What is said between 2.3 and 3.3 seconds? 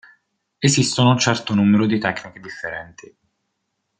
differenti.